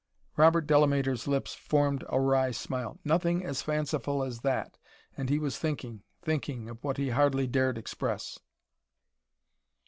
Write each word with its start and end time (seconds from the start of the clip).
Robert 0.35 0.65
Delamater's 0.65 1.27
lips 1.27 1.53
formed 1.53 2.03
a 2.09 2.19
wry 2.19 2.49
smile. 2.49 2.97
"Nothing 3.05 3.45
at 3.45 3.57
fanciful 3.57 4.23
as 4.25 4.39
that" 4.39 4.79
and 5.15 5.29
he 5.29 5.37
was 5.37 5.59
thinking, 5.59 6.01
thinking 6.23 6.69
of 6.71 6.83
what 6.83 6.97
he 6.97 7.11
hardly 7.11 7.45
dared 7.45 7.77
express. 7.77 8.39